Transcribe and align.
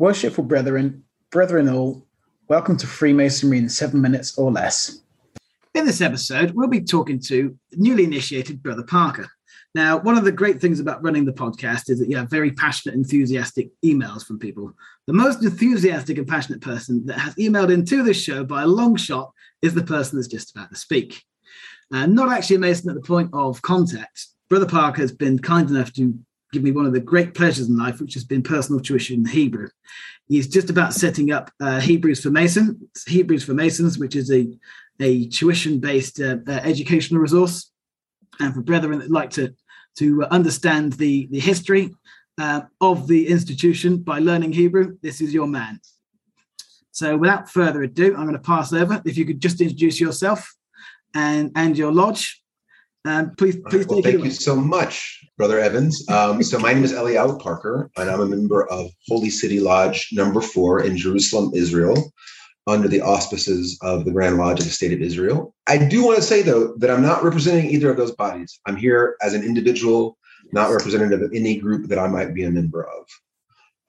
Worshipful 0.00 0.44
brethren, 0.44 1.02
brethren 1.32 1.68
all, 1.68 2.06
welcome 2.46 2.76
to 2.76 2.86
Freemasonry 2.86 3.58
in 3.58 3.68
seven 3.68 4.00
minutes 4.00 4.38
or 4.38 4.52
less. 4.52 5.00
In 5.74 5.86
this 5.86 6.00
episode, 6.00 6.52
we'll 6.52 6.68
be 6.68 6.82
talking 6.82 7.18
to 7.22 7.58
newly 7.72 8.04
initiated 8.04 8.62
Brother 8.62 8.84
Parker. 8.84 9.28
Now, 9.74 9.98
one 9.98 10.16
of 10.16 10.22
the 10.22 10.30
great 10.30 10.60
things 10.60 10.78
about 10.78 11.02
running 11.02 11.24
the 11.24 11.32
podcast 11.32 11.90
is 11.90 11.98
that 11.98 12.08
you 12.08 12.16
have 12.16 12.30
very 12.30 12.52
passionate, 12.52 12.94
enthusiastic 12.94 13.70
emails 13.84 14.24
from 14.24 14.38
people. 14.38 14.72
The 15.08 15.14
most 15.14 15.42
enthusiastic 15.42 16.16
and 16.16 16.28
passionate 16.28 16.60
person 16.60 17.04
that 17.06 17.18
has 17.18 17.34
emailed 17.34 17.74
into 17.74 18.04
this 18.04 18.22
show 18.22 18.44
by 18.44 18.62
a 18.62 18.68
long 18.68 18.94
shot 18.94 19.32
is 19.62 19.74
the 19.74 19.82
person 19.82 20.16
that's 20.16 20.28
just 20.28 20.54
about 20.54 20.70
to 20.70 20.76
speak. 20.76 21.24
Uh, 21.92 22.06
not 22.06 22.30
actually 22.30 22.54
a 22.54 22.60
Mason 22.60 22.88
at 22.88 22.94
the 22.94 23.02
point 23.02 23.30
of 23.32 23.62
contact. 23.62 24.28
Brother 24.48 24.66
Parker 24.66 25.02
has 25.02 25.10
been 25.10 25.40
kind 25.40 25.68
enough 25.68 25.92
to 25.94 26.16
give 26.52 26.62
me 26.62 26.70
one 26.70 26.86
of 26.86 26.92
the 26.92 27.00
great 27.00 27.34
pleasures 27.34 27.68
in 27.68 27.76
life, 27.76 28.00
which 28.00 28.14
has 28.14 28.24
been 28.24 28.42
personal 28.42 28.80
tuition 28.80 29.20
in 29.20 29.26
Hebrew. 29.26 29.68
He's 30.28 30.48
just 30.48 30.70
about 30.70 30.94
setting 30.94 31.30
up 31.30 31.50
uh, 31.60 31.80
Hebrews 31.80 32.22
for 32.22 32.30
Mason, 32.30 32.88
Hebrews 33.06 33.44
for 33.44 33.54
Masons, 33.54 33.98
which 33.98 34.16
is 34.16 34.30
a, 34.30 34.48
a 35.00 35.26
tuition-based 35.28 36.20
uh, 36.20 36.36
uh, 36.46 36.50
educational 36.50 37.20
resource. 37.20 37.70
And 38.40 38.54
for 38.54 38.62
brethren 38.62 38.98
that 38.98 39.10
like 39.10 39.30
to, 39.30 39.54
to 39.98 40.24
understand 40.24 40.94
the, 40.94 41.28
the 41.30 41.40
history 41.40 41.94
uh, 42.38 42.62
of 42.80 43.08
the 43.08 43.28
institution 43.28 43.98
by 43.98 44.18
learning 44.18 44.52
Hebrew, 44.52 44.96
this 45.02 45.20
is 45.20 45.34
your 45.34 45.46
man. 45.46 45.80
So 46.92 47.16
without 47.16 47.50
further 47.50 47.82
ado, 47.82 48.14
I'm 48.16 48.24
going 48.24 48.32
to 48.32 48.38
pass 48.38 48.72
over. 48.72 49.00
If 49.04 49.16
you 49.16 49.24
could 49.24 49.40
just 49.40 49.60
introduce 49.60 50.00
yourself 50.00 50.54
and, 51.14 51.52
and 51.54 51.76
your 51.76 51.92
lodge, 51.92 52.42
um, 53.04 53.34
please, 53.36 53.56
please 53.68 53.86
well, 53.86 54.02
thank 54.02 54.24
you 54.24 54.30
so 54.30 54.56
much, 54.56 55.24
Brother 55.36 55.58
Evans. 55.58 56.08
Um, 56.08 56.42
so 56.42 56.58
my 56.58 56.72
name 56.72 56.84
is 56.84 56.92
Eliyahu 56.92 57.40
Parker, 57.40 57.90
and 57.96 58.10
I'm 58.10 58.20
a 58.20 58.26
member 58.26 58.68
of 58.70 58.90
Holy 59.06 59.30
City 59.30 59.60
Lodge 59.60 60.08
Number 60.12 60.40
Four 60.40 60.82
in 60.82 60.96
Jerusalem, 60.96 61.52
Israel, 61.54 62.12
under 62.66 62.88
the 62.88 63.00
auspices 63.00 63.78
of 63.82 64.04
the 64.04 64.10
Grand 64.10 64.36
Lodge 64.36 64.58
of 64.58 64.66
the 64.66 64.72
State 64.72 64.92
of 64.92 65.00
Israel. 65.00 65.54
I 65.66 65.78
do 65.78 66.04
want 66.04 66.16
to 66.16 66.22
say 66.22 66.42
though 66.42 66.74
that 66.78 66.90
I'm 66.90 67.02
not 67.02 67.22
representing 67.22 67.70
either 67.70 67.90
of 67.90 67.96
those 67.96 68.12
bodies. 68.12 68.60
I'm 68.66 68.76
here 68.76 69.16
as 69.22 69.34
an 69.34 69.42
individual, 69.42 70.18
not 70.52 70.70
representative 70.70 71.22
of 71.22 71.32
any 71.32 71.56
group 71.56 71.88
that 71.88 71.98
I 71.98 72.08
might 72.08 72.34
be 72.34 72.44
a 72.44 72.50
member 72.50 72.84
of. 72.84 73.06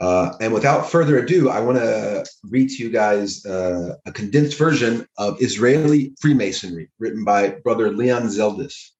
Uh, 0.01 0.33
and 0.39 0.53
without 0.53 0.89
further 0.89 1.17
ado, 1.17 1.49
I 1.49 1.59
want 1.59 1.77
to 1.77 2.25
read 2.49 2.69
to 2.69 2.83
you 2.83 2.89
guys 2.89 3.45
uh, 3.45 3.95
a 4.05 4.11
condensed 4.13 4.57
version 4.57 5.05
of 5.17 5.41
Israeli 5.41 6.13
Freemasonry 6.21 6.89
written 6.99 7.25
by 7.25 7.49
Brother 7.65 7.91
Leon 7.91 8.23
Zeldis. 8.23 8.91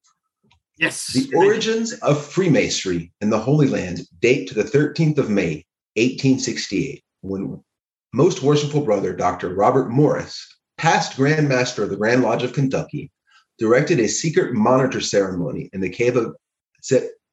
Yes. 0.80 1.12
The 1.12 1.30
origins 1.36 1.92
of 1.92 2.24
Freemasonry 2.24 3.12
in 3.20 3.28
the 3.28 3.38
Holy 3.38 3.68
Land 3.68 4.00
date 4.20 4.48
to 4.48 4.54
the 4.54 4.64
13th 4.64 5.18
of 5.18 5.28
May, 5.28 5.66
1868, 5.96 7.04
when 7.20 7.62
most 8.14 8.42
worshipful 8.42 8.80
brother 8.80 9.14
Dr. 9.14 9.54
Robert 9.54 9.90
Morris, 9.90 10.42
past 10.78 11.16
Grand 11.16 11.50
Master 11.50 11.82
of 11.82 11.90
the 11.90 11.96
Grand 11.96 12.22
Lodge 12.22 12.44
of 12.44 12.54
Kentucky, 12.54 13.12
directed 13.58 14.00
a 14.00 14.08
secret 14.08 14.54
monitor 14.54 15.02
ceremony 15.02 15.68
in 15.74 15.82
the 15.82 15.90
cave 15.90 16.16
of 16.16 16.34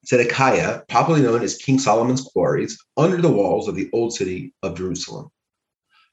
Zedekiah, 0.06 0.82
popularly 0.90 1.26
known 1.26 1.42
as 1.42 1.56
King 1.56 1.80
Solomon's 1.80 2.24
Quarries, 2.24 2.78
under 2.98 3.22
the 3.22 3.32
walls 3.32 3.70
of 3.70 3.76
the 3.76 3.90
old 3.94 4.14
city 4.14 4.54
of 4.62 4.78
Jerusalem. 4.78 5.30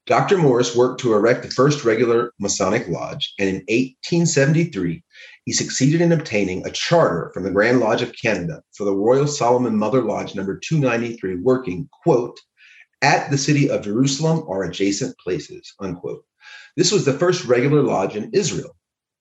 Dr. 0.06 0.36
Morris 0.36 0.76
worked 0.76 1.00
to 1.00 1.14
erect 1.14 1.42
the 1.42 1.50
first 1.50 1.82
regular 1.82 2.32
Masonic 2.38 2.86
lodge, 2.88 3.32
and 3.38 3.48
in 3.48 3.54
1873, 3.54 5.02
he 5.46 5.52
succeeded 5.52 6.02
in 6.02 6.12
obtaining 6.12 6.66
a 6.66 6.70
charter 6.70 7.30
from 7.32 7.42
the 7.42 7.50
Grand 7.50 7.80
Lodge 7.80 8.02
of 8.02 8.12
Canada 8.20 8.62
for 8.76 8.84
the 8.84 8.94
Royal 8.94 9.26
Solomon 9.26 9.76
Mother 9.76 10.02
Lodge 10.02 10.34
number 10.34 10.58
293, 10.58 11.36
working, 11.36 11.88
quote, 12.02 12.38
at 13.00 13.30
the 13.30 13.38
city 13.38 13.70
of 13.70 13.82
Jerusalem 13.82 14.44
or 14.46 14.64
adjacent 14.64 15.16
places, 15.18 15.72
unquote. 15.80 16.24
This 16.76 16.92
was 16.92 17.06
the 17.06 17.18
first 17.18 17.46
regular 17.46 17.82
lodge 17.82 18.14
in 18.14 18.30
Israel. 18.34 18.76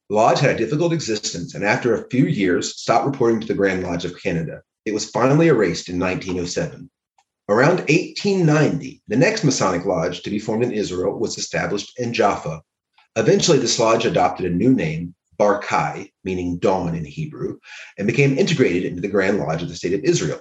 The 0.10 0.16
lodge 0.18 0.40
had 0.40 0.56
a 0.56 0.58
difficult 0.58 0.92
existence 0.92 1.56
and 1.56 1.64
after 1.64 1.94
a 1.94 2.10
few 2.10 2.26
years 2.26 2.82
stopped 2.82 3.06
reporting 3.06 3.40
to 3.40 3.48
the 3.48 3.54
Grand 3.54 3.84
Lodge 3.84 4.04
of 4.04 4.22
Canada. 4.22 4.62
It 4.86 4.94
was 4.94 5.10
finally 5.10 5.48
erased 5.48 5.88
in 5.88 5.98
1907. 5.98 6.90
Around 7.50 7.80
1890, 7.90 9.04
the 9.10 9.18
next 9.18 9.44
Masonic 9.44 9.86
lodge 9.86 10.24
to 10.24 10.30
be 10.30 10.40
formed 10.40 10.64
in 10.64 10.72
Israel 10.72 11.20
was 11.20 11.38
established 11.38 11.92
in 12.00 12.14
Jaffa. 12.14 12.62
Eventually, 13.18 13.58
this 13.58 13.78
lodge 13.78 14.06
adopted 14.06 14.46
a 14.46 14.56
new 14.56 14.74
name, 14.74 15.14
Barkai, 15.38 16.10
meaning 16.24 16.58
dawn 16.58 16.96
in 16.96 17.04
Hebrew, 17.04 17.60
and 17.98 18.08
became 18.08 18.38
integrated 18.38 18.86
into 18.86 19.02
the 19.02 19.10
Grand 19.10 19.40
Lodge 19.40 19.62
of 19.62 19.68
the 19.68 19.76
State 19.76 19.94
of 19.94 20.06
Israel. 20.06 20.40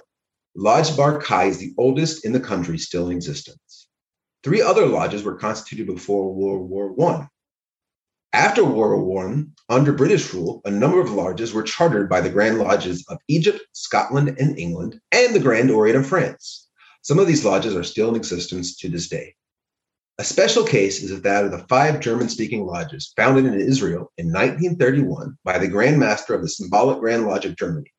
Lodge 0.55 0.91
Barkai 0.91 1.49
is 1.49 1.57
the 1.57 1.73
oldest 1.77 2.23
in 2.23 2.31
the 2.31 2.39
country 2.39 2.77
still 2.77 3.09
in 3.09 3.17
existence. 3.17 3.89
Three 4.41 4.61
other 4.61 4.85
lodges 4.85 5.23
were 5.23 5.35
constituted 5.35 5.87
before 5.87 6.33
World 6.33 6.69
War 6.69 6.95
I. 7.11 7.27
After 8.31 8.63
World 8.63 9.05
War 9.05 9.27
I, 9.27 9.43
under 9.67 9.91
British 9.91 10.33
rule, 10.33 10.61
a 10.63 10.71
number 10.71 11.01
of 11.01 11.11
lodges 11.11 11.53
were 11.53 11.63
chartered 11.63 12.07
by 12.07 12.21
the 12.21 12.29
Grand 12.29 12.59
Lodges 12.59 13.03
of 13.09 13.17
Egypt, 13.27 13.59
Scotland, 13.73 14.37
and 14.39 14.57
England, 14.57 15.01
and 15.11 15.35
the 15.35 15.41
Grand 15.41 15.69
Orient 15.69 15.97
of 15.97 16.07
France. 16.07 16.62
Some 17.03 17.19
of 17.19 17.27
these 17.27 17.43
lodges 17.43 17.75
are 17.75 17.83
still 17.83 18.09
in 18.09 18.15
existence 18.15 18.77
to 18.77 18.87
this 18.87 19.09
day. 19.09 19.35
A 20.19 20.23
special 20.23 20.63
case 20.63 21.03
is 21.03 21.21
that 21.21 21.43
of 21.43 21.51
the 21.51 21.65
five 21.67 21.99
German 21.99 22.29
speaking 22.29 22.65
lodges 22.65 23.11
founded 23.17 23.45
in 23.45 23.59
Israel 23.59 24.13
in 24.17 24.27
1931 24.27 25.37
by 25.43 25.57
the 25.57 25.67
Grand 25.67 25.99
Master 25.99 26.33
of 26.33 26.41
the 26.41 26.47
Symbolic 26.47 26.99
Grand 26.99 27.27
Lodge 27.27 27.43
of 27.43 27.57
Germany. 27.57 27.91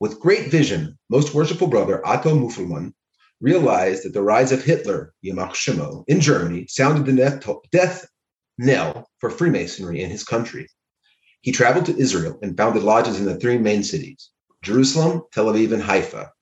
With 0.00 0.20
great 0.20 0.50
vision, 0.50 0.98
most 1.10 1.34
worshipful 1.34 1.66
brother 1.66 2.06
Otto 2.06 2.34
Müffelmann 2.34 2.94
realized 3.42 4.04
that 4.04 4.14
the 4.14 4.22
rise 4.22 4.52
of 4.52 4.64
Hitler, 4.64 5.12
Yamach 5.22 5.52
Shimo, 5.52 6.04
in 6.08 6.20
Germany 6.20 6.66
sounded 6.66 7.04
the 7.04 7.60
death 7.72 8.06
knell 8.56 9.10
for 9.18 9.28
Freemasonry 9.28 10.02
in 10.02 10.08
his 10.08 10.24
country. 10.24 10.66
He 11.42 11.52
traveled 11.52 11.84
to 11.86 11.98
Israel 11.98 12.38
and 12.42 12.56
founded 12.56 12.84
lodges 12.84 13.20
in 13.20 13.26
the 13.26 13.36
three 13.36 13.58
main 13.58 13.82
cities 13.82 14.30
Jerusalem, 14.62 15.24
Tel 15.30 15.52
Aviv, 15.52 15.74
and 15.74 15.82
Haifa. 15.82 16.32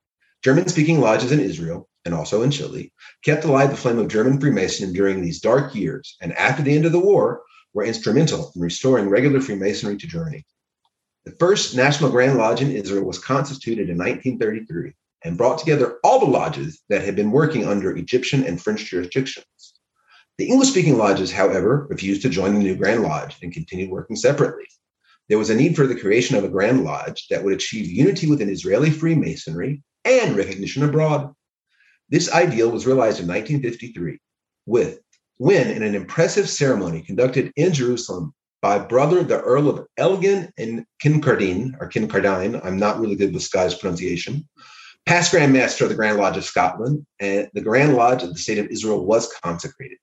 German 0.43 0.67
speaking 0.69 1.01
lodges 1.01 1.31
in 1.31 1.39
Israel 1.39 1.89
and 2.05 2.13
also 2.13 2.43
in 2.43 2.51
Chile, 2.51 2.93
kept 3.25 3.45
alive 3.45 3.71
the 3.71 3.77
flame 3.77 3.99
of 3.99 4.09
German 4.09 4.41
Freemasonry 4.41 4.93
during 4.93 5.23
these 5.23 5.41
dark 5.41 5.73
years, 5.73 6.17
and 6.21 6.33
after 6.33 6.63
the 6.63 6.75
end 6.75 6.85
of 6.85 6.91
the 6.91 6.99
war, 6.99 7.43
were 7.75 7.85
instrumental 7.85 8.51
in 8.57 8.61
restoring 8.61 9.09
regular 9.09 9.41
Freemasonry 9.41 9.97
to 9.97 10.07
Germany. 10.07 10.45
The 11.25 11.37
first 11.39 11.77
National 11.77 12.11
Grand 12.11 12.39
Lodge 12.39 12.61
in 12.61 12.73
Israel 12.73 13.05
was 13.05 13.21
constituted 13.21 13.89
in 13.89 13.97
1933 13.97 14.93
and 15.25 15.39
brought 15.39 15.59
together 15.59 15.99
all 16.03 16.19
the 16.19 16.27
lodges 16.27 16.83
that 16.89 17.05
had 17.05 17.15
been 17.15 17.31
working 17.31 17.65
under 17.65 17.97
Egyptian 17.97 18.43
and 18.43 18.61
French 18.61 18.87
jurisdictions. 18.87 19.47
The 20.39 20.49
English 20.49 20.71
speaking 20.71 20.99
lodges, 20.99 21.31
however, 21.31 21.87
refused 21.89 22.23
to 22.23 22.29
join 22.29 22.55
the 22.55 22.61
new 22.61 22.75
Grand 22.75 23.03
Lodge 23.03 23.37
and 23.43 23.53
continued 23.53 23.91
working 23.91 24.17
separately. 24.17 24.67
There 25.29 25.39
was 25.39 25.51
a 25.51 25.55
need 25.55 25.77
for 25.77 25.87
the 25.87 25.99
creation 25.99 26.37
of 26.37 26.43
a 26.43 26.49
Grand 26.49 26.83
Lodge 26.83 27.29
that 27.31 27.45
would 27.45 27.55
achieve 27.55 27.87
unity 27.87 28.27
within 28.27 28.49
Israeli 28.49 28.91
Freemasonry 28.91 29.85
and 30.05 30.37
recognition 30.37 30.83
abroad. 30.83 31.33
This 32.09 32.33
ideal 32.33 32.71
was 32.71 32.87
realized 32.87 33.21
in 33.21 33.27
1953 33.27 34.19
with 34.67 35.01
when 35.39 35.69
in 35.69 35.83
an 35.83 35.95
impressive 35.95 36.49
ceremony 36.49 37.03
conducted 37.03 37.53
in 37.57 37.73
Jerusalem 37.73 38.35
by 38.61 38.79
brother 38.79 39.25
the 39.25 39.41
Earl 39.41 39.69
of 39.69 39.87
Elgin 39.97 40.53
and 40.57 40.85
Kincardine, 41.03 41.75
or 41.81 41.89
Kincardine, 41.89 42.65
I'm 42.65 42.79
not 42.79 43.01
really 43.01 43.17
good 43.17 43.35
with 43.35 43.43
Scottish 43.43 43.81
pronunciation, 43.81 44.49
past 45.05 45.33
Grand 45.33 45.53
Master 45.53 45.85
of 45.85 45.91
the 45.91 45.97
Grand 45.97 46.19
Lodge 46.19 46.37
of 46.37 46.45
Scotland, 46.45 47.05
and 47.19 47.49
the 47.55 47.61
Grand 47.61 47.95
Lodge 47.95 48.23
of 48.23 48.33
the 48.33 48.39
State 48.39 48.59
of 48.59 48.69
Israel 48.69 49.05
was 49.05 49.33
consecrated. 49.43 49.99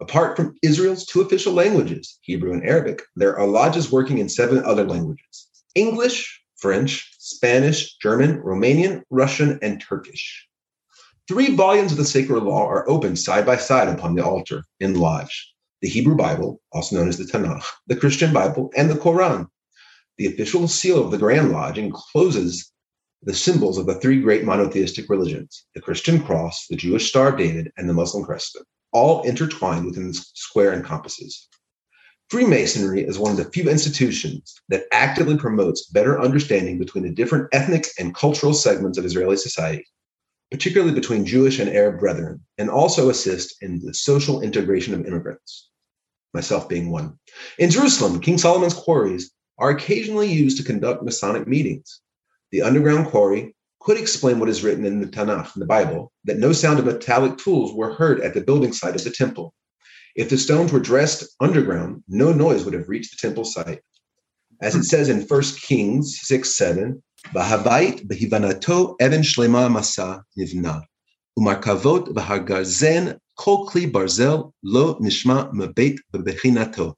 Apart 0.00 0.36
from 0.36 0.54
Israel's 0.62 1.06
two 1.06 1.22
official 1.22 1.52
languages, 1.52 2.18
Hebrew 2.22 2.52
and 2.52 2.64
Arabic, 2.64 3.02
there 3.16 3.36
are 3.38 3.46
lodges 3.46 3.90
working 3.90 4.18
in 4.18 4.28
seven 4.28 4.64
other 4.64 4.84
languages 4.84 5.48
English, 5.74 6.40
French, 6.56 7.11
Spanish, 7.36 7.96
German, 7.98 8.40
Romanian, 8.42 9.02
Russian, 9.10 9.58
and 9.62 9.80
Turkish. 9.80 10.46
Three 11.28 11.54
volumes 11.54 11.92
of 11.92 11.98
the 11.98 12.04
sacred 12.04 12.42
law 12.42 12.66
are 12.66 12.88
opened 12.88 13.18
side 13.18 13.46
by 13.46 13.56
side 13.56 13.88
upon 13.88 14.14
the 14.14 14.24
altar 14.24 14.64
in 14.80 14.94
Lodge 14.94 15.52
the 15.82 15.88
Hebrew 15.88 16.14
Bible, 16.14 16.60
also 16.72 16.96
known 16.96 17.08
as 17.08 17.18
the 17.18 17.24
Tanakh, 17.24 17.64
the 17.88 17.96
Christian 17.96 18.32
Bible, 18.32 18.70
and 18.76 18.88
the 18.88 18.94
Quran. 18.94 19.48
The 20.16 20.26
official 20.26 20.68
seal 20.68 21.04
of 21.04 21.10
the 21.10 21.18
Grand 21.18 21.50
Lodge 21.50 21.76
encloses 21.76 22.70
the 23.22 23.34
symbols 23.34 23.78
of 23.78 23.86
the 23.86 23.96
three 23.96 24.20
great 24.20 24.44
monotheistic 24.44 25.10
religions 25.10 25.66
the 25.74 25.80
Christian 25.80 26.22
cross, 26.22 26.66
the 26.68 26.76
Jewish 26.76 27.08
Star 27.08 27.28
of 27.28 27.38
David, 27.38 27.72
and 27.76 27.88
the 27.88 27.94
Muslim 27.94 28.24
crescent, 28.24 28.64
all 28.92 29.22
intertwined 29.22 29.84
within 29.84 30.08
the 30.08 30.24
square 30.34 30.72
and 30.72 30.84
compasses. 30.84 31.48
Freemasonry 32.32 33.02
is 33.02 33.18
one 33.18 33.30
of 33.30 33.36
the 33.36 33.50
few 33.50 33.68
institutions 33.68 34.54
that 34.70 34.86
actively 34.90 35.36
promotes 35.36 35.88
better 35.88 36.18
understanding 36.18 36.78
between 36.78 37.04
the 37.04 37.10
different 37.10 37.46
ethnic 37.52 37.88
and 37.98 38.14
cultural 38.14 38.54
segments 38.54 38.96
of 38.96 39.04
Israeli 39.04 39.36
society 39.36 39.84
particularly 40.50 40.94
between 40.94 41.26
Jewish 41.26 41.58
and 41.58 41.70
Arab 41.70 41.98
brethren, 41.98 42.40
and 42.58 42.68
also 42.68 43.08
assist 43.08 43.62
in 43.62 43.80
the 43.80 43.94
social 43.94 44.42
integration 44.42 44.92
of 44.92 45.06
immigrants, 45.06 45.70
myself 46.32 46.68
being 46.68 46.90
one. 46.90 47.18
In 47.58 47.70
Jerusalem, 47.70 48.20
King 48.20 48.36
Solomon's 48.36 48.74
quarries 48.74 49.30
are 49.58 49.70
occasionally 49.70 50.30
used 50.30 50.58
to 50.58 50.62
conduct 50.62 51.02
Masonic 51.02 51.46
meetings. 51.46 52.00
The 52.50 52.60
underground 52.60 53.08
quarry, 53.08 53.54
could 53.80 53.98
explain 53.98 54.38
what 54.38 54.50
is 54.50 54.62
written 54.62 54.84
in 54.84 55.00
the 55.00 55.06
Tanakh, 55.06 55.56
in 55.56 55.60
the 55.60 55.66
Bible, 55.66 56.12
that 56.24 56.38
no 56.38 56.52
sound 56.52 56.78
of 56.78 56.84
metallic 56.84 57.38
tools 57.38 57.74
were 57.74 57.94
heard 57.94 58.20
at 58.20 58.34
the 58.34 58.40
building 58.42 58.72
site 58.72 58.94
of 58.94 59.04
the 59.04 59.10
temple. 59.10 59.54
If 60.14 60.28
the 60.28 60.36
stones 60.36 60.72
were 60.72 60.80
dressed 60.80 61.24
underground, 61.40 62.04
no 62.06 62.32
noise 62.32 62.64
would 62.64 62.74
have 62.74 62.88
reached 62.88 63.12
the 63.12 63.26
temple 63.26 63.44
site. 63.44 63.80
As 64.60 64.74
it 64.74 64.84
says 64.84 65.08
in 65.08 65.22
1 65.22 65.42
Kings 65.62 66.20
6 66.22 66.54
7, 66.54 67.02
Bahabait 67.34 68.06
behivanato 68.06 68.94
even 69.00 69.22
shlema 69.22 69.70
masa 69.70 70.22
nivna, 70.38 70.82
umarkavot 71.38 72.08
bahargarzen 72.08 73.18
kol 73.38 73.66
barzel 73.66 74.52
lo 74.62 74.96
nishma 74.96 75.50
mebeit 75.54 75.98
bebechinato. 76.12 76.94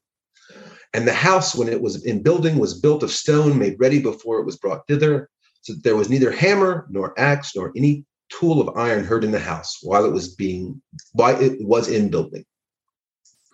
And 0.93 1.07
the 1.07 1.13
house, 1.13 1.55
when 1.55 1.69
it 1.69 1.81
was 1.81 2.05
in 2.05 2.21
building, 2.21 2.57
was 2.57 2.79
built 2.79 3.03
of 3.03 3.11
stone 3.11 3.57
made 3.57 3.79
ready 3.79 4.01
before 4.01 4.39
it 4.39 4.45
was 4.45 4.57
brought 4.57 4.87
thither, 4.87 5.29
so 5.61 5.73
that 5.73 5.83
there 5.83 5.95
was 5.95 6.09
neither 6.09 6.31
hammer 6.31 6.85
nor 6.89 7.17
axe 7.17 7.55
nor 7.55 7.71
any 7.77 8.05
tool 8.29 8.59
of 8.59 8.75
iron 8.75 9.05
heard 9.05 9.23
in 9.23 9.31
the 9.31 9.39
house 9.39 9.77
while 9.83 10.05
it 10.05 10.11
was 10.11 10.35
being 10.35 10.81
while 11.13 11.39
it 11.39 11.57
was 11.61 11.87
in 11.87 12.09
building. 12.09 12.43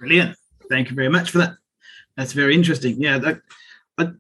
Brilliant. 0.01 0.35
Thank 0.67 0.89
you 0.89 0.95
very 0.95 1.09
much 1.09 1.29
for 1.29 1.37
that. 1.37 1.53
That's 2.17 2.33
very 2.33 2.55
interesting. 2.55 2.99
Yeah, 2.99 3.19
that, 3.19 3.39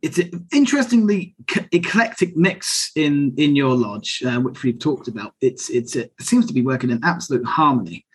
it's 0.03 0.19
an 0.19 0.45
interestingly 0.53 1.33
eclectic 1.71 2.37
mix 2.37 2.91
in 2.95 3.33
in 3.37 3.55
your 3.55 3.73
lodge, 3.73 4.21
uh, 4.23 4.39
which 4.39 4.61
we've 4.61 4.77
talked 4.77 5.07
about. 5.07 5.33
It's 5.41 5.71
it's 5.71 5.95
it 5.95 6.13
seems 6.19 6.45
to 6.45 6.53
be 6.53 6.61
working 6.61 6.91
in 6.91 7.03
absolute 7.03 7.43
harmony, 7.43 8.05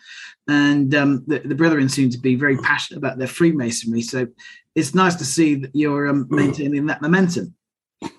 and 0.46 0.94
um, 0.94 1.24
the, 1.26 1.40
the 1.40 1.56
brethren 1.56 1.88
seem 1.88 2.08
to 2.10 2.18
be 2.18 2.36
very 2.36 2.56
passionate 2.58 2.98
about 2.98 3.18
their 3.18 3.26
Freemasonry. 3.26 4.02
So 4.02 4.28
it's 4.76 4.94
nice 4.94 5.16
to 5.16 5.24
see 5.24 5.56
that 5.56 5.74
you're 5.74 6.06
um, 6.06 6.28
maintaining 6.30 6.86
that 6.86 7.02
momentum. 7.02 7.52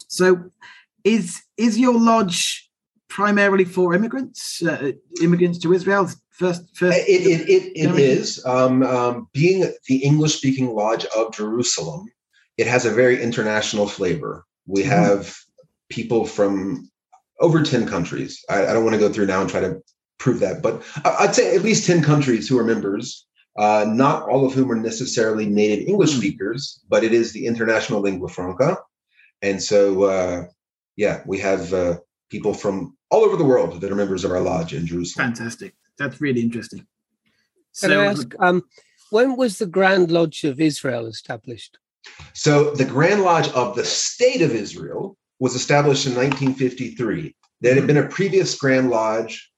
So, 0.09 0.51
is 1.05 1.41
is 1.55 1.79
your 1.79 1.97
lodge 1.97 2.66
primarily 3.09 3.65
for 3.65 3.93
immigrants, 3.93 4.61
uh, 4.63 4.91
immigrants 5.21 5.59
to 5.59 5.73
Israel? 5.73 6.09
First, 6.31 6.75
first. 6.75 6.97
It 7.07 7.21
it, 7.21 7.49
it, 7.49 7.71
it 7.75 7.99
is 7.99 8.45
um, 8.45 8.83
um, 8.83 9.27
being 9.33 9.71
the 9.87 9.97
English 9.97 10.35
speaking 10.35 10.73
lodge 10.73 11.05
of 11.15 11.33
Jerusalem. 11.33 12.05
It 12.57 12.67
has 12.67 12.85
a 12.85 12.91
very 12.91 13.21
international 13.21 13.87
flavor. 13.87 14.45
We 14.65 14.81
mm-hmm. 14.81 14.91
have 14.91 15.35
people 15.89 16.25
from 16.25 16.89
over 17.39 17.63
10 17.63 17.87
countries. 17.87 18.43
I, 18.49 18.67
I, 18.67 18.73
don't 18.73 18.83
want 18.83 18.95
to 18.95 18.99
go 18.99 19.13
through 19.13 19.27
now 19.27 19.41
and 19.41 19.49
try 19.49 19.61
to 19.61 19.79
prove 20.17 20.39
that, 20.39 20.63
but 20.63 20.83
I'd 21.05 21.35
say 21.35 21.55
at 21.55 21.61
least 21.61 21.85
10 21.85 22.01
countries 22.01 22.49
who 22.49 22.57
are 22.57 22.63
members 22.63 23.27
uh, 23.57 23.85
not 23.87 24.29
all 24.29 24.45
of 24.45 24.53
whom 24.53 24.71
are 24.71 24.75
necessarily 24.75 25.47
native 25.47 25.87
English 25.87 26.13
hmm. 26.13 26.19
speakers, 26.19 26.79
but 26.89 27.03
it 27.03 27.13
is 27.13 27.33
the 27.33 27.45
international 27.45 28.01
lingua 28.01 28.29
franca. 28.29 28.77
And 29.41 29.61
so, 29.61 30.03
uh, 30.03 30.45
yeah, 30.95 31.21
we 31.25 31.39
have 31.39 31.73
uh, 31.73 31.97
people 32.29 32.53
from 32.53 32.96
all 33.09 33.23
over 33.23 33.37
the 33.37 33.43
world 33.43 33.81
that 33.81 33.91
are 33.91 33.95
members 33.95 34.23
of 34.23 34.31
our 34.31 34.41
lodge 34.41 34.73
in 34.73 34.85
Jerusalem. 34.85 35.27
Fantastic. 35.27 35.73
That's 35.97 36.21
really 36.21 36.41
interesting. 36.41 36.79
Can 37.79 37.89
so, 37.89 38.01
I 38.01 38.05
ask, 38.05 38.33
um, 38.39 38.63
when 39.11 39.35
was 39.35 39.59
the 39.59 39.65
Grand 39.65 40.11
Lodge 40.11 40.43
of 40.43 40.59
Israel 40.59 41.05
established? 41.07 41.77
So, 42.33 42.71
the 42.71 42.85
Grand 42.85 43.21
Lodge 43.21 43.49
of 43.49 43.75
the 43.75 43.85
State 43.85 44.41
of 44.41 44.51
Israel 44.51 45.17
was 45.39 45.55
established 45.55 46.05
in 46.05 46.15
1953. 46.15 47.35
There 47.61 47.75
had 47.75 47.87
been 47.87 47.97
a 47.97 48.07
previous 48.07 48.55
Grand 48.57 48.89
Lodge 48.89 49.51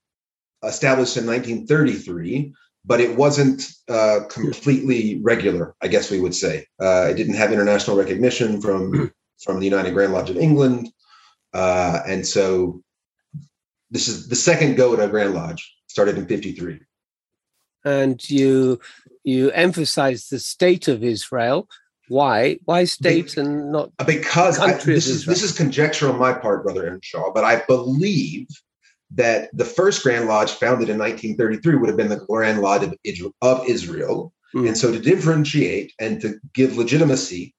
established 0.64 1.18
in 1.18 1.26
1933 1.26 2.54
but 2.86 3.02
it 3.02 3.16
wasn't 3.16 3.68
uh, 3.88 4.22
completely 4.30 5.20
regular, 5.22 5.76
I 5.82 5.88
guess 5.88 6.10
we 6.10 6.20
would 6.20 6.36
say. 6.36 6.66
Uh, 6.82 7.08
it 7.10 7.16
didn't 7.16 7.36
have 7.36 7.52
international 7.52 7.98
recognition 7.98 8.62
from 8.62 9.12
from 9.44 9.60
the 9.60 9.66
United 9.66 9.94
Grand 9.94 10.12
Lodge 10.14 10.30
of 10.30 10.38
England, 10.38 10.90
uh, 11.54 12.00
and 12.06 12.26
so 12.26 12.82
this 13.92 14.08
is 14.08 14.28
the 14.28 14.36
second 14.36 14.76
go 14.76 14.94
at 14.94 15.00
a 15.00 15.08
Grand 15.08 15.34
Lodge. 15.34 15.76
Started 15.88 16.18
in 16.18 16.26
'53. 16.26 16.80
And 17.86 18.30
you 18.30 18.80
you 19.24 19.52
emphasize 19.52 20.28
the 20.28 20.40
state 20.40 20.88
of 20.88 21.04
Israel. 21.04 21.68
Why? 22.08 22.58
Why 22.66 22.86
state 22.86 23.36
Be- 23.36 23.42
and 23.42 23.72
not 23.72 23.92
because 24.06 24.60
I, 24.60 24.74
this 24.74 25.08
is 25.08 25.26
this 25.26 25.44
is 25.44 25.56
conjecture 25.56 26.10
on 26.10 26.20
my 26.20 26.34
part, 26.34 26.64
brother 26.64 27.00
Shaw, 27.04 27.32
but 27.34 27.44
I 27.44 27.64
believe 27.68 28.48
that 29.12 29.50
the 29.54 29.66
first 29.66 30.04
Grand 30.04 30.28
Lodge, 30.28 30.52
founded 30.52 30.90
in 30.90 30.98
1933, 30.98 31.76
would 31.76 31.88
have 31.88 31.98
been 31.98 32.10
the 32.10 32.26
Grand 32.26 32.62
Lodge 32.62 32.84
of 33.42 33.64
Israel. 33.68 34.34
Mm. 34.56 34.68
And 34.68 34.78
so, 34.78 34.92
to 34.92 35.00
differentiate 35.00 35.94
and 36.00 36.20
to 36.22 36.40
give 36.54 36.78
legitimacy, 36.78 37.54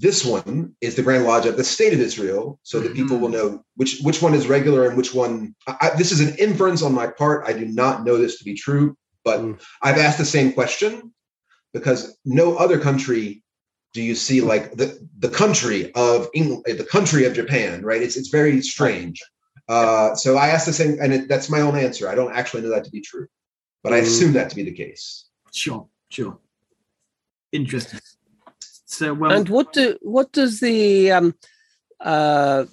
this 0.00 0.24
one 0.24 0.74
is 0.80 0.94
the 0.94 1.02
Grand 1.02 1.24
Lodge 1.24 1.44
of 1.44 1.58
the 1.58 1.64
State 1.64 1.92
of 1.92 2.00
Israel, 2.00 2.58
so 2.62 2.80
that 2.80 2.94
people 2.94 3.18
will 3.18 3.28
hmm. 3.28 3.34
know 3.34 3.64
which 3.76 4.00
which 4.00 4.22
one 4.22 4.34
is 4.34 4.48
regular 4.48 4.88
and 4.88 4.96
which 4.96 5.14
one. 5.14 5.54
I, 5.66 5.90
this 5.96 6.10
is 6.10 6.20
an 6.20 6.34
inference 6.38 6.82
on 6.82 6.94
my 6.94 7.06
part. 7.06 7.46
I 7.46 7.52
do 7.52 7.66
not 7.66 8.04
know 8.04 8.16
this 8.16 8.38
to 8.38 8.44
be 8.44 8.54
true, 8.54 8.96
but 9.24 9.40
mm. 9.40 9.60
I've 9.82 9.98
asked 9.98 10.18
the 10.18 10.24
same 10.24 10.52
question 10.52 11.12
because 11.74 12.16
no 12.24 12.56
other 12.56 12.78
country 12.78 13.42
do 13.92 14.02
you 14.02 14.14
see 14.14 14.40
like 14.40 14.72
the 14.72 15.06
the 15.18 15.28
country 15.28 15.92
of 15.94 16.28
England, 16.34 16.64
the 16.66 16.84
country 16.84 17.26
of 17.26 17.34
Japan, 17.34 17.82
right? 17.82 18.02
It's 18.02 18.16
it's 18.16 18.28
very 18.28 18.62
strange. 18.62 19.20
Uh, 19.68 20.14
so 20.14 20.36
I 20.36 20.48
asked 20.48 20.66
the 20.66 20.72
same, 20.72 20.96
and 21.00 21.12
it, 21.12 21.28
that's 21.28 21.50
my 21.50 21.60
own 21.60 21.76
answer. 21.76 22.08
I 22.08 22.14
don't 22.14 22.32
actually 22.32 22.62
know 22.62 22.70
that 22.70 22.84
to 22.84 22.90
be 22.90 23.02
true, 23.02 23.26
but 23.84 23.92
I 23.92 24.00
mm. 24.00 24.02
assume 24.04 24.32
that 24.32 24.48
to 24.50 24.56
be 24.56 24.62
the 24.62 24.72
case. 24.72 25.26
Sure, 25.52 25.86
sure. 26.08 26.38
Interesting. 27.52 28.00
So, 28.90 29.14
well, 29.14 29.30
and 29.30 29.48
what 29.48 29.72
do 29.72 29.96
what 30.02 30.32
does 30.32 30.58
the 30.58 31.12
um, 31.12 31.34
uh, 32.00 32.64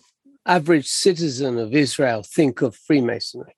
average 0.47 0.87
citizen 0.87 1.59
of 1.59 1.75
Israel 1.75 2.23
think 2.23 2.63
of 2.63 2.75
Freemasonry? 2.75 3.53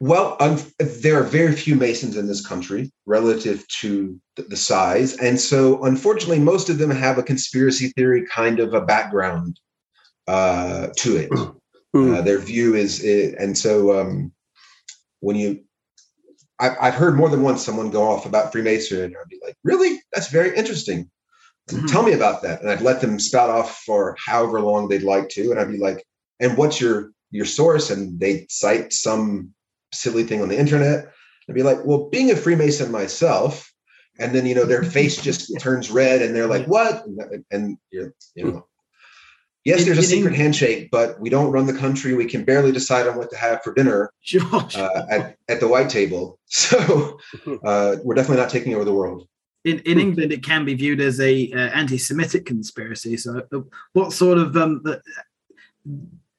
Well, 0.00 0.36
um, 0.40 0.58
there 0.78 1.20
are 1.20 1.24
very 1.24 1.54
few 1.54 1.74
Masons 1.74 2.16
in 2.16 2.26
this 2.26 2.44
country 2.44 2.92
relative 3.04 3.66
to 3.80 4.18
the 4.36 4.56
size. 4.56 5.16
And 5.16 5.40
so, 5.40 5.84
unfortunately, 5.84 6.38
most 6.38 6.70
of 6.70 6.78
them 6.78 6.90
have 6.90 7.18
a 7.18 7.22
conspiracy 7.22 7.88
theory 7.88 8.24
kind 8.26 8.60
of 8.60 8.74
a 8.74 8.80
background 8.80 9.58
uh, 10.26 10.88
to 10.96 11.16
it. 11.16 11.30
Mm. 11.94 12.18
Uh, 12.18 12.20
their 12.22 12.38
view 12.38 12.74
is, 12.74 13.02
it, 13.02 13.34
and 13.38 13.56
so 13.56 13.98
um, 13.98 14.30
when 15.20 15.36
you, 15.36 15.64
I, 16.60 16.90
have 16.90 16.94
heard 16.94 17.16
more 17.16 17.30
than 17.30 17.42
once 17.42 17.64
someone 17.64 17.90
go 17.90 18.02
off 18.10 18.26
about 18.26 18.52
Freemasonry, 18.52 19.04
and 19.04 19.16
I'd 19.16 19.28
be 19.28 19.40
like, 19.42 19.56
"Really? 19.64 20.00
That's 20.12 20.28
very 20.28 20.54
interesting. 20.54 21.10
Mm-hmm. 21.68 21.86
Tell 21.92 22.02
me 22.02 22.12
about 22.12 22.42
that." 22.42 22.60
And 22.60 22.70
I'd 22.70 22.82
let 22.82 23.00
them 23.00 23.18
spout 23.18 23.50
off 23.50 23.82
for 23.86 24.16
however 24.24 24.60
long 24.60 24.88
they'd 24.88 25.02
like 25.02 25.28
to, 25.30 25.50
and 25.50 25.60
I'd 25.60 25.70
be 25.70 25.78
like, 25.78 26.04
"And 26.40 26.56
what's 26.56 26.80
your 26.80 27.12
your 27.30 27.46
source?" 27.46 27.90
And 27.90 28.18
they'd 28.18 28.50
cite 28.50 28.92
some 28.92 29.54
silly 29.92 30.24
thing 30.24 30.42
on 30.42 30.48
the 30.48 30.58
internet. 30.58 31.12
I'd 31.48 31.54
be 31.54 31.62
like, 31.62 31.84
"Well, 31.84 32.08
being 32.08 32.30
a 32.30 32.36
Freemason 32.36 32.90
myself." 32.90 33.72
And 34.20 34.34
then 34.34 34.46
you 34.46 34.54
know 34.54 34.64
their 34.64 34.82
face 34.82 35.20
just 35.28 35.52
turns 35.60 35.90
red, 35.90 36.22
and 36.22 36.34
they're 36.34 36.48
like, 36.48 36.66
"What?" 36.66 37.06
And, 37.06 37.44
and 37.50 37.78
you 37.90 38.12
know, 38.36 38.68
Yes, 39.68 39.84
there's 39.84 39.98
a 39.98 40.02
secret 40.02 40.34
handshake, 40.34 40.88
but 40.90 41.20
we 41.20 41.28
don't 41.28 41.52
run 41.52 41.66
the 41.66 41.74
country. 41.74 42.14
We 42.14 42.24
can 42.24 42.42
barely 42.42 42.72
decide 42.72 43.06
on 43.06 43.18
what 43.18 43.28
to 43.30 43.36
have 43.36 43.62
for 43.62 43.74
dinner 43.74 44.10
uh, 44.74 45.02
at, 45.10 45.36
at 45.48 45.60
the 45.60 45.68
white 45.68 45.90
table. 45.90 46.38
So 46.50 47.18
uh, 47.64 47.96
we're 48.02 48.14
definitely 48.14 48.42
not 48.42 48.48
taking 48.48 48.74
over 48.74 48.86
the 48.86 48.94
world. 48.94 49.28
In, 49.68 49.78
in 49.80 50.00
England, 50.00 50.32
it 50.32 50.42
can 50.42 50.64
be 50.64 50.74
viewed 50.74 51.00
as 51.00 51.20
a 51.20 51.52
uh, 51.52 51.58
anti-Semitic 51.58 52.46
conspiracy. 52.46 53.16
So, 53.16 53.42
uh, 53.52 53.60
what 53.92 54.12
sort 54.12 54.38
of 54.38 54.56
um, 54.56 54.84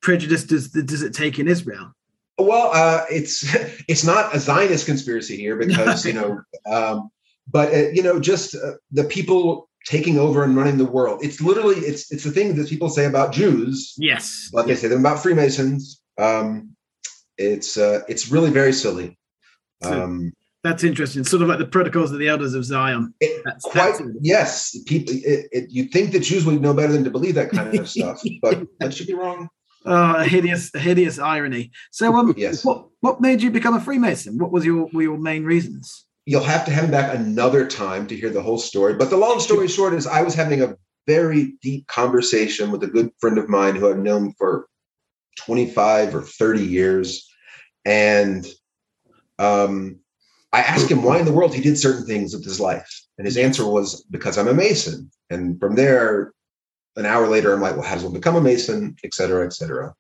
prejudice 0.01 0.43
does 0.43 0.69
does 0.69 1.01
it 1.01 1.13
take 1.13 1.39
in 1.39 1.48
Israel? 1.48 1.93
Well, 2.38 2.71
uh, 2.74 3.05
it's 3.09 3.43
it's 3.88 4.05
not 4.05 4.36
a 4.36 4.39
Zionist 4.39 4.86
conspiracy 4.86 5.38
here 5.38 5.55
because 5.55 6.05
you 6.05 6.13
know, 6.19 6.41
um, 6.65 7.09
but 7.48 7.74
uh, 7.74 7.89
you 7.93 8.03
know, 8.03 8.19
just 8.19 8.55
the 8.91 9.03
people 9.05 9.69
taking 9.86 10.17
over 10.17 10.43
and 10.43 10.55
running 10.55 10.77
the 10.77 10.86
world. 10.86 11.24
It's 11.24 11.41
literally 11.41 11.77
it's 11.77 12.12
it's 12.12 12.24
the 12.24 12.31
thing 12.31 12.55
that 12.55 12.69
people 12.69 12.89
say 12.89 13.05
about 13.05 13.31
Jews. 13.31 13.95
Yes. 13.98 14.50
Like 14.53 14.67
yes. 14.67 14.81
they 14.81 14.88
say 14.88 14.89
them 14.89 15.00
about 15.00 15.24
Freemasons. 15.24 16.01
Um, 16.17 16.75
it's 17.38 17.77
uh, 17.77 18.01
it's 18.07 18.31
really 18.31 18.51
very 18.51 18.74
silly. 18.74 19.17
Um, 19.81 20.33
that's 20.63 20.83
interesting. 20.83 21.23
Sort 21.23 21.41
of 21.41 21.47
like 21.47 21.59
the 21.59 21.65
protocols 21.65 22.11
of 22.11 22.19
the 22.19 22.27
elders 22.27 22.53
of 22.53 22.65
Zion. 22.65 23.13
It, 23.19 23.41
that's, 23.45 23.63
quite 23.63 23.97
that's 23.97 24.01
yes. 24.21 24.77
People, 24.85 25.15
it, 25.15 25.47
it, 25.51 25.65
you'd 25.69 25.91
think 25.91 26.11
the 26.11 26.19
Jews 26.19 26.45
would 26.45 26.61
know 26.61 26.73
better 26.73 26.93
than 26.93 27.03
to 27.03 27.11
believe 27.11 27.35
that 27.35 27.51
kind 27.51 27.77
of 27.77 27.89
stuff, 27.89 28.21
but 28.41 28.63
that 28.79 28.93
should 28.93 29.07
be 29.07 29.13
wrong. 29.13 29.49
Oh, 29.85 30.15
a 30.15 30.25
hideous, 30.25 30.73
a 30.75 30.79
hideous 30.79 31.19
irony. 31.19 31.71
So, 31.91 32.13
um, 32.13 32.33
yes. 32.37 32.65
what 32.65 32.87
what 32.99 33.21
made 33.21 33.41
you 33.41 33.51
become 33.51 33.75
a 33.75 33.81
Freemason? 33.81 34.37
What 34.37 34.51
was 34.51 34.65
your 34.65 34.89
were 34.91 35.01
your 35.01 35.17
main 35.17 35.45
reasons? 35.45 36.05
you'll 36.29 36.43
have 36.43 36.63
to 36.63 36.71
have 36.71 36.83
him 36.83 36.91
back 36.91 37.15
another 37.15 37.65
time 37.65 38.05
to 38.05 38.15
hear 38.15 38.29
the 38.29 38.41
whole 38.41 38.59
story. 38.59 38.93
But 38.93 39.09
the 39.09 39.17
long 39.17 39.39
story 39.39 39.67
short 39.67 39.95
is, 39.95 40.05
I 40.05 40.21
was 40.21 40.35
having 40.35 40.61
a 40.61 40.75
very 41.07 41.53
deep 41.63 41.87
conversation 41.87 42.69
with 42.69 42.83
a 42.83 42.87
good 42.87 43.09
friend 43.19 43.39
of 43.39 43.49
mine 43.49 43.75
who 43.75 43.89
I've 43.89 43.97
known 43.97 44.35
for 44.37 44.67
25 45.39 46.13
or 46.13 46.21
30 46.21 46.63
years. 46.63 47.27
And 47.83 48.45
um, 49.39 50.01
I 50.51 50.62
asked 50.62 50.89
him 50.89 51.03
why 51.03 51.20
in 51.20 51.25
the 51.25 51.34
world 51.34 51.53
he 51.53 51.62
did 51.62 51.77
certain 51.77 52.06
things 52.06 52.34
with 52.34 52.44
his 52.44 52.60
life. 52.60 52.89
And 53.18 53.25
his 53.25 53.38
answer 53.38 53.65
was, 53.68 54.03
because 54.10 54.38
I'm 54.38 54.48
a 54.48 54.53
Mason. 54.53 55.12
And 55.29 55.60
from 55.60 55.75
there, 55.75 56.34
an 56.96 57.06
hour 57.06 57.27
later, 57.27 57.53
I'm 57.53 57.62
like, 57.62 57.74
well, 57.74 57.86
how 57.86 57.96
does 57.96 58.03
one 58.03 58.13
become 58.13 58.36
a 58.36 58.41
Mason, 58.41 58.96
et 59.03 59.13
cetera, 59.13 59.46
et 59.46 59.53
cetera. 59.53 59.94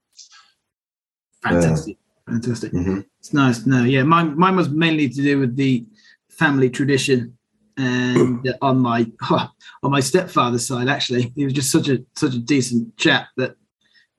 Fantastic, 1.43 1.97
uh, 2.27 2.31
fantastic. 2.31 2.71
Mm-hmm. 2.73 3.01
It's 3.19 3.33
nice. 3.33 3.65
No, 3.65 3.83
yeah, 3.83 4.03
mine 4.03 4.37
mine 4.37 4.55
was 4.55 4.69
mainly 4.69 5.07
to 5.07 5.21
do 5.21 5.39
with 5.39 5.55
the 5.55 5.85
family 6.29 6.69
tradition, 6.69 7.37
and 7.77 8.53
on 8.61 8.79
my 8.79 9.09
on 9.31 9.91
my 9.91 10.01
stepfather's 10.01 10.67
side, 10.67 10.89
actually, 10.89 11.31
he 11.35 11.45
was 11.45 11.53
just 11.53 11.71
such 11.71 11.87
a 11.87 12.03
such 12.15 12.33
a 12.33 12.39
decent 12.39 12.97
chap 12.97 13.27
that 13.37 13.55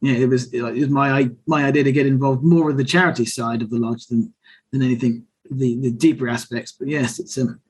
yeah, 0.00 0.14
it 0.14 0.30
was 0.30 0.52
it 0.54 0.62
was 0.62 0.88
my 0.88 1.28
my 1.46 1.66
idea 1.66 1.84
to 1.84 1.92
get 1.92 2.06
involved 2.06 2.42
more 2.42 2.64
with 2.64 2.78
the 2.78 2.84
charity 2.84 3.26
side 3.26 3.60
of 3.60 3.68
the 3.68 3.78
lodge 3.78 4.06
than 4.06 4.32
than 4.72 4.80
anything 4.80 5.26
the 5.50 5.80
the 5.80 5.90
deeper 5.90 6.28
aspects. 6.28 6.72
But 6.72 6.88
yes, 6.88 7.18
it's 7.18 7.36
um 7.38 7.60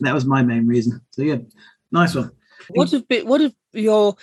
that 0.00 0.14
was 0.14 0.24
my 0.24 0.42
main 0.42 0.66
reason. 0.66 1.00
So 1.10 1.22
yeah, 1.22 1.38
nice 1.90 2.14
one. 2.14 2.30
What 2.70 2.92
if 2.92 3.24
what 3.24 3.40
if 3.40 3.52
you're 3.72 4.16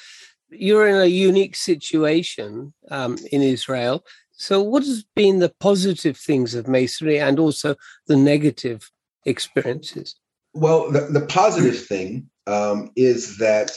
you're 0.50 0.88
in 0.88 0.96
a 0.96 1.06
unique 1.06 1.56
situation 1.56 2.74
um, 2.90 3.18
in 3.32 3.42
Israel? 3.42 4.06
So 4.32 4.62
what 4.62 4.84
has 4.84 5.04
been 5.16 5.40
the 5.40 5.54
positive 5.60 6.18
things 6.18 6.56
of 6.56 6.68
masonry 6.68 7.20
and 7.20 7.40
also 7.40 7.76
the 8.08 8.18
negative 8.18 8.92
experiences? 9.26 10.16
Well, 10.54 10.92
the, 10.92 11.02
the 11.02 11.26
positive 11.26 11.86
thing 11.86 12.30
um, 12.48 12.92
is 12.96 13.38
that 13.38 13.72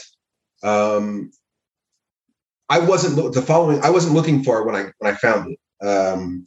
um, 0.62 1.30
I 2.68 2.80
wasn't 2.80 3.34
the 3.34 3.42
following. 3.42 3.82
I 3.82 3.90
wasn't 3.90 4.14
looking 4.14 4.44
for 4.44 4.60
it 4.60 4.66
when 4.66 4.76
I 4.76 4.92
when 4.98 5.12
I 5.12 5.16
found 5.16 5.52
it. 5.52 5.86
Um, 5.86 6.44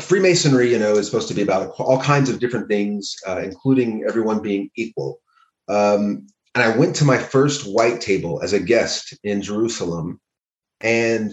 Freemasonry, 0.00 0.70
you 0.70 0.78
know, 0.78 0.94
is 0.94 1.06
supposed 1.06 1.28
to 1.28 1.34
be 1.34 1.42
about 1.42 1.74
all 1.78 2.00
kinds 2.00 2.30
of 2.30 2.38
different 2.38 2.68
things, 2.68 3.14
uh, 3.26 3.40
including 3.42 4.04
everyone 4.08 4.40
being 4.40 4.70
equal. 4.76 5.20
Um, 5.68 6.26
and 6.54 6.62
I 6.64 6.76
went 6.76 6.96
to 6.96 7.04
my 7.04 7.18
first 7.18 7.66
white 7.70 8.00
table 8.00 8.40
as 8.42 8.52
a 8.52 8.60
guest 8.60 9.16
in 9.24 9.42
Jerusalem, 9.42 10.20
and 10.80 11.32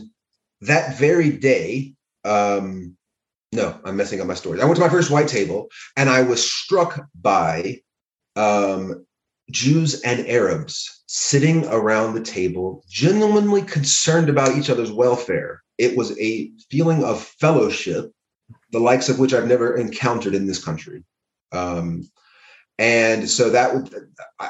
that 0.62 0.98
very 0.98 1.32
day, 1.32 1.94
um, 2.24 2.96
no, 3.52 3.80
I'm 3.84 3.98
messing 3.98 4.22
up 4.22 4.28
my 4.28 4.34
story. 4.34 4.62
I 4.62 4.66
went 4.66 4.76
to 4.76 4.82
my 4.82 4.90
first 4.90 5.12
white 5.12 5.28
table, 5.28 5.68
and 5.98 6.10
I 6.10 6.22
was 6.22 6.50
struck 6.50 7.06
by 7.20 7.82
um, 8.36 9.06
Jews 9.52 10.02
and 10.02 10.28
Arabs 10.28 11.04
sitting 11.08 11.66
around 11.68 12.14
the 12.14 12.22
table, 12.22 12.84
genuinely 12.88 13.64
concerned 13.64 14.30
about 14.30 14.56
each 14.56 14.70
other's 14.70 14.92
welfare. 14.92 15.64
It 15.78 15.98
was 15.98 16.18
a 16.20 16.52
feeling 16.70 17.04
of 17.04 17.24
fellowship 17.24 18.12
the 18.72 18.80
likes 18.80 19.10
of 19.10 19.20
which 19.20 19.34
I've 19.34 19.48
never 19.48 19.76
encountered 19.76 20.36
in 20.36 20.48
this 20.48 20.64
country. 20.64 21.04
Um, 21.52 22.10
and 22.78 23.30
so 23.30 23.50
that 23.50 23.74
would, 23.74 23.94
I, 24.40 24.50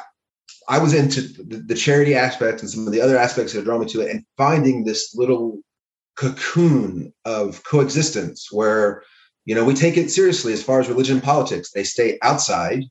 I 0.68 0.78
was 0.80 0.94
into 0.94 1.22
the, 1.22 1.58
the, 1.58 1.76
charity 1.76 2.14
aspects 2.16 2.62
and 2.62 2.70
some 2.70 2.86
of 2.86 2.94
the 2.94 3.02
other 3.02 3.18
aspects 3.18 3.54
that 3.54 3.64
draw 3.64 3.80
me 3.80 3.88
to 3.88 4.02
it, 4.02 4.12
and 4.12 4.24
finding 4.38 4.84
this 4.84 5.16
little 5.16 5.60
cocoon 6.16 7.14
of 7.26 7.64
coexistence 7.64 8.50
where 8.52 9.04
you 9.46 9.56
know 9.56 9.64
we 9.64 9.74
take 9.74 9.98
it 9.98 10.12
seriously 10.12 10.54
as 10.54 10.62
far 10.62 10.80
as 10.80 10.88
religion 10.88 11.16
and 11.16 11.24
politics. 11.24 11.72
They 11.72 11.84
stay 11.84 12.20
outside, 12.22 12.84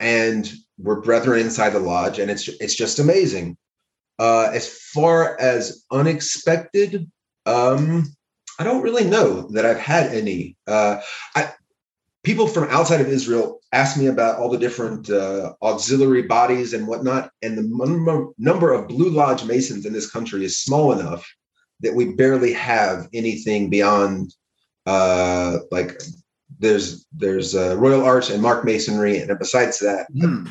and 0.00 0.50
we're 0.76 1.00
brethren 1.00 1.40
inside 1.40 1.70
the 1.70 1.78
lodge, 1.78 2.18
and 2.18 2.30
it's 2.30 2.48
it's 2.48 2.74
just 2.74 2.98
amazing. 2.98 3.56
Uh, 4.18 4.50
as 4.52 4.68
far 4.92 5.40
as 5.40 5.84
unexpected, 5.92 7.10
um, 7.46 8.12
I 8.58 8.64
don't 8.64 8.82
really 8.82 9.04
know 9.04 9.48
that 9.52 9.66
I've 9.66 9.78
had 9.78 10.12
any. 10.12 10.56
Uh, 10.66 11.00
I, 11.34 11.52
people 12.22 12.46
from 12.46 12.68
outside 12.70 13.00
of 13.00 13.08
Israel 13.08 13.60
ask 13.72 13.96
me 13.96 14.06
about 14.06 14.38
all 14.38 14.50
the 14.50 14.58
different 14.58 15.10
uh, 15.10 15.54
auxiliary 15.62 16.22
bodies 16.22 16.72
and 16.72 16.86
whatnot, 16.86 17.30
and 17.42 17.56
the 17.56 18.32
number 18.38 18.72
of 18.72 18.88
Blue 18.88 19.10
Lodge 19.10 19.44
Masons 19.44 19.86
in 19.86 19.92
this 19.92 20.10
country 20.10 20.44
is 20.44 20.58
small 20.58 20.92
enough 20.92 21.26
that 21.80 21.94
we 21.94 22.14
barely 22.14 22.52
have 22.52 23.08
anything 23.12 23.70
beyond 23.70 24.32
uh, 24.86 25.58
like 25.70 26.00
there's 26.58 27.06
there's 27.12 27.54
uh, 27.54 27.76
Royal 27.76 28.04
Arch 28.04 28.30
and 28.30 28.42
Mark 28.42 28.64
Masonry, 28.64 29.18
and 29.18 29.38
besides 29.38 29.78
that, 29.80 30.06
mm. 30.12 30.50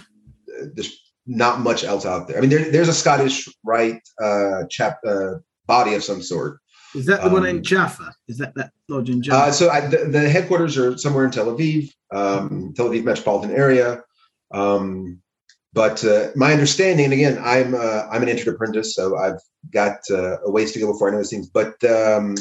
there's 0.74 1.13
not 1.25 1.60
much 1.60 1.84
else 1.84 2.05
out 2.05 2.27
there. 2.27 2.38
I 2.38 2.41
mean, 2.41 2.50
there, 2.50 2.72
there's 2.72 2.89
a 2.89 2.93
Scottish 2.93 3.48
Rite 3.63 4.01
uh, 4.22 4.63
chap 4.70 5.00
uh, 5.05 5.36
body 5.65 5.93
of 5.93 6.03
some 6.03 6.22
sort, 6.22 6.60
is 6.94 7.06
that 7.06 7.22
the 7.22 7.28
um, 7.28 7.34
one 7.34 7.46
in 7.46 7.58
um, 7.58 7.64
Jaffa? 7.64 8.14
Is 8.28 8.38
that 8.38 8.54
that 8.56 8.72
lodge 8.90 9.10
in 9.10 9.22
Jaffa? 9.22 9.50
Uh, 9.50 9.52
so 9.52 9.70
I, 9.70 9.82
the, 9.82 10.06
the, 10.06 10.30
headquarters 10.30 10.78
are 10.78 10.98
somewhere 10.98 11.26
in 11.26 11.32
Tel 11.32 11.46
Aviv, 11.48 11.92
um, 12.12 12.74
Tel 12.76 12.90
Aviv 12.90 13.04
metropolitan 13.04 13.52
area. 13.56 14.04
Um, 14.52 15.22
but 15.74 16.04
uh, 16.04 16.30
my 16.36 16.52
understanding, 16.52 17.06
and 17.06 17.14
again, 17.14 17.40
I'm 17.42 17.74
uh, 17.74 18.08
I'm 18.12 18.24
an 18.24 18.30
entered 18.30 18.54
apprentice, 18.54 18.94
so 18.94 19.18
I've 19.18 19.40
got 19.72 20.00
uh, 20.10 20.42
a 20.42 20.52
ways 20.52 20.74
to 20.74 20.80
go 20.80 20.92
before 20.92 21.08
I 21.08 21.12
know 21.12 21.20
these 21.20 21.30
things. 21.30 21.48
But 21.48 21.82
um, 21.86 22.36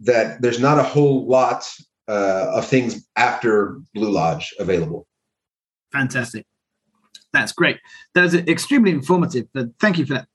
that 0.00 0.40
there's 0.40 0.60
not 0.60 0.78
a 0.78 0.82
whole 0.82 1.26
lot 1.26 1.68
uh, 2.08 2.52
of 2.54 2.66
things 2.66 3.06
after 3.16 3.80
Blue 3.94 4.10
Lodge 4.10 4.54
available. 4.58 5.06
Fantastic, 5.92 6.46
that's 7.34 7.52
great. 7.52 7.78
That 8.14 8.22
was 8.22 8.34
extremely 8.34 8.92
informative. 8.92 9.46
But 9.52 9.68
thank 9.78 9.98
you 9.98 10.06
for 10.06 10.14
that. 10.14 10.28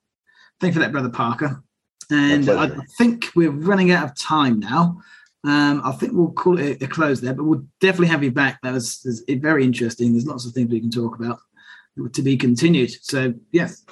Thank 0.60 0.76
you 0.76 0.82
for 0.82 0.86
that, 0.86 0.92
brother 0.92 1.10
Parker. 1.10 1.64
And 2.12 2.50
I 2.50 2.70
think 2.98 3.28
we're 3.36 3.52
running 3.52 3.92
out 3.92 4.04
of 4.04 4.16
time 4.16 4.60
now. 4.60 5.02
Um, 5.46 5.82
I 5.86 5.92
think 5.94 6.14
we'll 6.14 6.32
call 6.32 6.60
it 6.60 6.82
a 6.82 6.88
close 6.88 7.22
there, 7.22 7.34
but 7.34 7.44
we'll 7.44 7.66
definitely 7.80 8.08
have 8.08 8.24
you 8.24 8.32
back. 8.32 8.60
That 8.62 8.74
was, 8.74 9.02
was 9.06 9.24
very 9.28 9.64
interesting. 9.64 10.12
There's 10.12 10.26
lots 10.26 10.46
of 10.46 10.54
things 10.54 10.70
we 10.70 10.82
can 10.82 10.92
talk 10.92 11.18
about 11.18 11.40
to 12.14 12.22
be 12.22 12.36
continued. 12.36 12.92
So, 13.04 13.34
yes, 13.52 13.84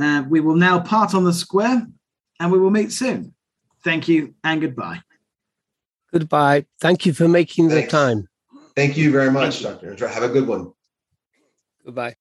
uh, 0.00 0.24
we 0.28 0.40
will 0.40 0.56
now 0.56 0.80
part 0.80 1.14
on 1.14 1.24
the 1.24 1.32
square 1.32 1.86
and 2.40 2.52
we 2.52 2.58
will 2.58 2.70
meet 2.70 2.92
soon. 2.92 3.34
Thank 3.84 4.08
you 4.08 4.34
and 4.42 4.60
goodbye. 4.60 5.00
Goodbye. 6.12 6.66
Thank 6.80 7.06
you 7.06 7.12
for 7.12 7.28
making 7.28 7.68
Thanks. 7.68 7.92
the 7.92 7.96
time. 7.96 8.28
Thank 8.74 8.96
you 8.96 9.10
very 9.10 9.30
much, 9.30 9.62
Doctor. 9.62 9.94
Have 10.08 10.22
a 10.22 10.28
good 10.28 10.46
one. 10.46 10.72
Goodbye. 11.84 12.16